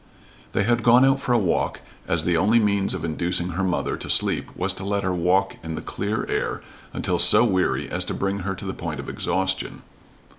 [0.53, 3.95] They had gone out for a walk, as the only means of inducing her mother
[3.97, 8.03] to sleep was to let her walk in the clear air until so weary as
[8.05, 9.83] to bring her to the point of exhaustion.